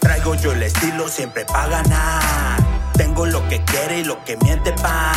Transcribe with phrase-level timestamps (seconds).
[0.00, 2.58] Traigo yo el estilo siempre pa' ganar.
[2.94, 5.12] Tengo lo que quiere y lo que miente pa.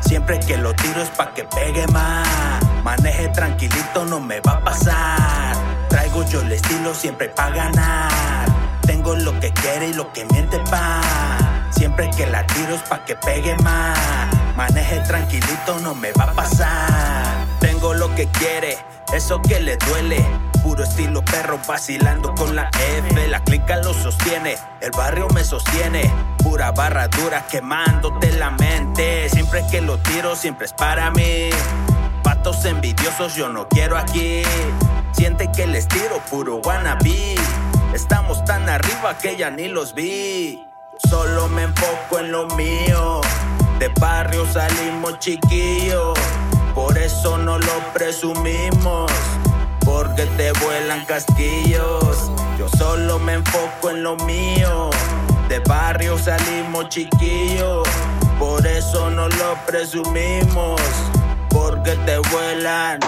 [0.00, 2.62] Siempre que lo tiro es pa' que pegue más.
[2.84, 5.56] Maneje tranquilito, no me va a pasar.
[5.88, 8.46] Traigo yo el estilo siempre pa' ganar.
[8.82, 11.37] Tengo lo que quiere y lo que miente pa.
[11.70, 13.98] Siempre que la tiro es pa' que pegue más.
[14.56, 17.46] Maneje tranquilito, no me va a pasar.
[17.60, 18.78] Tengo lo que quiere,
[19.12, 20.24] eso que le duele.
[20.62, 23.28] Puro estilo perro vacilando con la F.
[23.28, 26.12] La clica lo sostiene, el barrio me sostiene.
[26.38, 29.28] Pura barra dura quemándote la mente.
[29.30, 31.50] Siempre que lo tiro, siempre es para mí.
[32.22, 34.42] Patos envidiosos yo no quiero aquí.
[35.12, 37.36] Siente que les tiro puro wannabe.
[37.94, 40.67] Estamos tan arriba que ya ni los vi.
[41.06, 43.20] Solo me enfoco en lo mío.
[43.78, 46.18] De barrio salimos chiquillos.
[46.74, 49.10] Por eso no lo presumimos.
[49.84, 52.30] Porque te vuelan casquillos.
[52.58, 54.90] Yo solo me enfoco en lo mío.
[55.48, 57.86] De barrio salimos chiquillos.
[58.38, 60.80] Por eso no lo presumimos.
[61.48, 62.98] Porque te vuelan.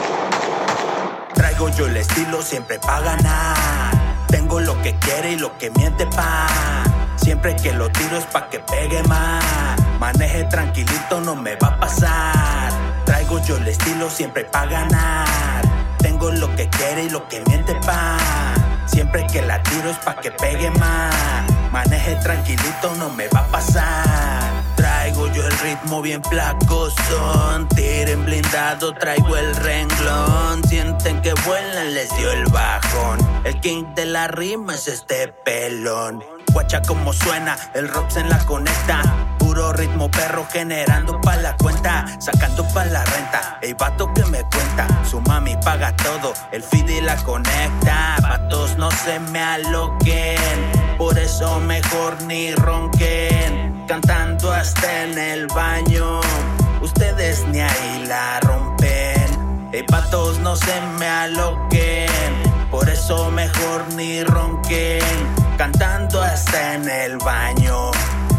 [1.34, 3.90] Traigo yo el estilo siempre pa' ganar.
[4.28, 6.46] Tengo lo que quiere y lo que miente pa.
[7.22, 9.44] Siempre que lo tiro es pa' que pegue más.
[9.98, 12.72] Maneje tranquilito, no me va a pasar.
[13.04, 15.62] Traigo yo el estilo siempre pa' ganar.
[15.98, 18.16] Tengo lo que quiere y lo que miente pa.
[18.86, 21.14] Siempre que la tiro es pa' que pegue más.
[21.70, 24.50] Maneje tranquilito, no me va a pasar.
[24.76, 27.68] Traigo yo el ritmo bien placosón.
[27.68, 30.64] Tiren blindado, traigo el renglón.
[30.64, 33.18] Sienten que vuelan, les dio el bajón.
[33.44, 36.24] El king de la rima es este pelón.
[36.52, 39.02] Guacha como suena, el rock se la conecta.
[39.38, 43.58] Puro ritmo perro generando pa' la cuenta, sacando pa' la renta.
[43.62, 48.16] El vato que me cuenta, su mami paga todo, el feed y la conecta.
[48.22, 53.84] Vatos no se me aloquen, por eso mejor ni ronquen.
[53.86, 56.20] Cantando hasta en el baño,
[56.82, 59.70] ustedes ni ahí la rompen.
[59.72, 62.10] Ey, vatos no se me aloquen,
[62.70, 65.39] por eso mejor ni ronquen.
[65.60, 67.90] Cantando hasta en el baño,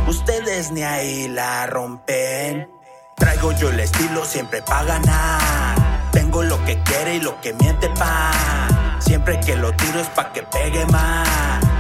[0.08, 2.68] ustedes ni ahí la rompen.
[3.16, 5.76] Traigo yo el estilo siempre pa' ganar.
[6.12, 8.32] Tengo lo que quiere y lo que miente pa.
[8.98, 11.30] Siempre que lo tiro es pa' que pegue más.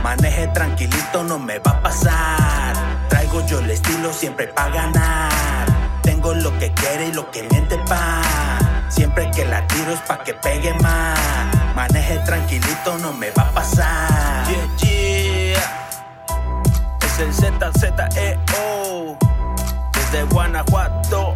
[0.03, 3.07] Maneje tranquilito, no me va a pasar.
[3.09, 5.65] Traigo yo el estilo siempre pa' ganar.
[6.03, 8.21] Tengo lo que quiere y lo que miente pa.
[8.89, 11.17] Siempre que la tiro es pa' que pegue más.
[11.75, 14.20] Maneje tranquilito, no me va a pasar.
[17.21, 19.17] El ZZEO.
[19.93, 21.35] Desde Guanajuato.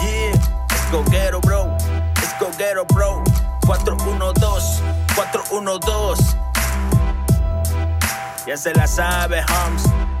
[0.00, 0.32] Yeah.
[0.32, 1.76] Es Goguero, bro.
[2.22, 3.22] Es Goguero, bro.
[3.66, 4.82] 412.
[5.14, 6.36] 412.
[8.46, 10.13] Ya se la sabe, Hums.